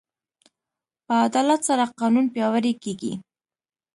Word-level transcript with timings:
په 1.05 1.13
عدالت 1.27 1.61
سره 1.69 1.85
قانون 1.99 2.25
پیاوړی 2.33 2.73
کېږي. 2.83 3.13